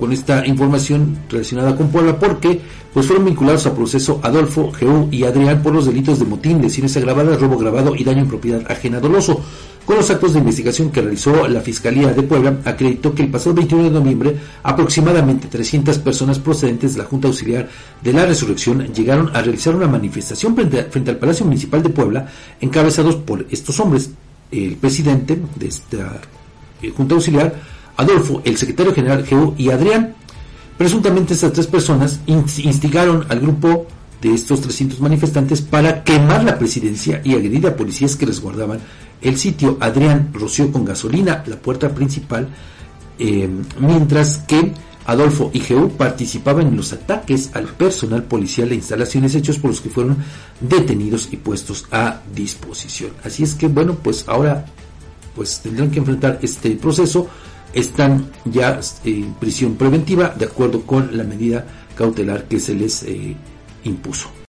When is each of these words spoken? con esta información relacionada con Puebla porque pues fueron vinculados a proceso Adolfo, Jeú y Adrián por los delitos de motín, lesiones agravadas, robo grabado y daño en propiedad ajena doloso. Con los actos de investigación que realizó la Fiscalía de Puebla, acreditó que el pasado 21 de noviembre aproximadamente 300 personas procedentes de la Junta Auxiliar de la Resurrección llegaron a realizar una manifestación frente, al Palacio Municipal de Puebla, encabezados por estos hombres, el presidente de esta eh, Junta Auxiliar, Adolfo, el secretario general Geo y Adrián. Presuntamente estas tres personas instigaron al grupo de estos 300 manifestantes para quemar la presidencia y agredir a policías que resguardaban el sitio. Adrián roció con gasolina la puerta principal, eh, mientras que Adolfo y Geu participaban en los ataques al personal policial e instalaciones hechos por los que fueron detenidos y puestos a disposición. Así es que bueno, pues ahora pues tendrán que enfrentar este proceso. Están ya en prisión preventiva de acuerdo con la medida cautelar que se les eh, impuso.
con 0.00 0.12
esta 0.12 0.44
información 0.46 1.18
relacionada 1.28 1.76
con 1.76 1.90
Puebla 1.90 2.18
porque 2.18 2.60
pues 2.92 3.06
fueron 3.06 3.26
vinculados 3.26 3.66
a 3.66 3.74
proceso 3.74 4.18
Adolfo, 4.22 4.72
Jeú 4.72 5.08
y 5.12 5.24
Adrián 5.24 5.62
por 5.62 5.72
los 5.72 5.86
delitos 5.86 6.18
de 6.18 6.24
motín, 6.24 6.60
lesiones 6.60 6.96
agravadas, 6.96 7.40
robo 7.40 7.56
grabado 7.56 7.94
y 7.94 8.02
daño 8.02 8.22
en 8.22 8.28
propiedad 8.28 8.62
ajena 8.68 8.98
doloso. 8.98 9.40
Con 9.86 9.96
los 9.96 10.10
actos 10.10 10.32
de 10.32 10.38
investigación 10.38 10.90
que 10.90 11.00
realizó 11.00 11.48
la 11.48 11.60
Fiscalía 11.60 12.12
de 12.12 12.22
Puebla, 12.22 12.58
acreditó 12.64 13.14
que 13.14 13.22
el 13.22 13.30
pasado 13.30 13.54
21 13.56 13.84
de 13.84 13.90
noviembre 13.90 14.36
aproximadamente 14.62 15.48
300 15.48 15.98
personas 15.98 16.38
procedentes 16.38 16.92
de 16.94 16.98
la 16.98 17.06
Junta 17.06 17.28
Auxiliar 17.28 17.68
de 18.00 18.12
la 18.12 18.26
Resurrección 18.26 18.92
llegaron 18.92 19.34
a 19.34 19.42
realizar 19.42 19.74
una 19.74 19.88
manifestación 19.88 20.54
frente, 20.54 21.10
al 21.10 21.16
Palacio 21.16 21.44
Municipal 21.44 21.82
de 21.82 21.88
Puebla, 21.90 22.28
encabezados 22.60 23.16
por 23.16 23.46
estos 23.50 23.80
hombres, 23.80 24.10
el 24.52 24.76
presidente 24.76 25.40
de 25.56 25.66
esta 25.66 26.20
eh, 26.82 26.92
Junta 26.96 27.14
Auxiliar, 27.14 27.54
Adolfo, 28.00 28.40
el 28.44 28.56
secretario 28.56 28.94
general 28.94 29.24
Geo 29.24 29.54
y 29.58 29.70
Adrián. 29.70 30.14
Presuntamente 30.78 31.34
estas 31.34 31.52
tres 31.52 31.66
personas 31.66 32.20
instigaron 32.26 33.26
al 33.28 33.40
grupo 33.40 33.86
de 34.22 34.34
estos 34.34 34.60
300 34.62 35.00
manifestantes 35.00 35.60
para 35.60 36.02
quemar 36.02 36.44
la 36.44 36.58
presidencia 36.58 37.20
y 37.24 37.34
agredir 37.34 37.66
a 37.66 37.76
policías 37.76 38.16
que 38.16 38.26
resguardaban 38.26 38.80
el 39.20 39.36
sitio. 39.36 39.76
Adrián 39.80 40.30
roció 40.32 40.72
con 40.72 40.84
gasolina 40.84 41.44
la 41.46 41.56
puerta 41.56 41.94
principal, 41.94 42.48
eh, 43.18 43.48
mientras 43.78 44.38
que 44.38 44.72
Adolfo 45.06 45.50
y 45.52 45.60
Geu 45.60 45.90
participaban 45.90 46.68
en 46.68 46.76
los 46.76 46.92
ataques 46.92 47.50
al 47.54 47.64
personal 47.64 48.22
policial 48.24 48.70
e 48.72 48.76
instalaciones 48.76 49.34
hechos 49.34 49.58
por 49.58 49.70
los 49.70 49.80
que 49.80 49.90
fueron 49.90 50.16
detenidos 50.60 51.28
y 51.32 51.36
puestos 51.36 51.86
a 51.90 52.20
disposición. 52.34 53.10
Así 53.24 53.42
es 53.42 53.54
que 53.54 53.68
bueno, 53.68 53.96
pues 54.02 54.24
ahora 54.26 54.64
pues 55.34 55.60
tendrán 55.60 55.90
que 55.90 55.98
enfrentar 55.98 56.38
este 56.42 56.70
proceso. 56.72 57.28
Están 57.72 58.30
ya 58.44 58.80
en 59.04 59.34
prisión 59.34 59.76
preventiva 59.76 60.28
de 60.30 60.46
acuerdo 60.46 60.82
con 60.82 61.16
la 61.16 61.24
medida 61.24 61.66
cautelar 61.94 62.44
que 62.44 62.58
se 62.58 62.74
les 62.74 63.02
eh, 63.02 63.36
impuso. 63.84 64.30